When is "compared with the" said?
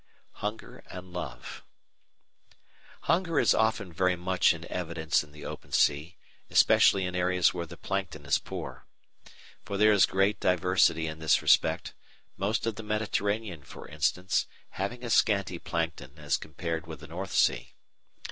16.37-17.07